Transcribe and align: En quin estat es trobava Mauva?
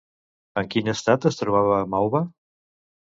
En 0.61 0.69
quin 0.75 0.87
estat 0.93 1.27
es 1.31 1.37
trobava 1.41 1.77
Mauva? 1.97 2.23